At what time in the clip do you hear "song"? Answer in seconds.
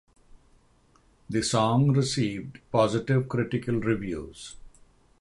1.43-1.91